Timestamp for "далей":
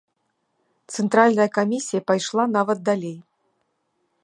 2.91-3.17